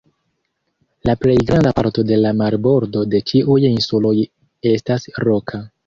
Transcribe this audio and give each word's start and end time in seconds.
La 1.09 1.15
plej 1.25 1.35
granda 1.51 1.75
parto 1.81 2.05
de 2.13 2.19
la 2.23 2.33
marbordo 2.41 3.05
de 3.15 3.23
ĉiuj 3.31 3.61
insuloj 3.73 4.19
estas 4.77 5.11
roka. 5.31 5.67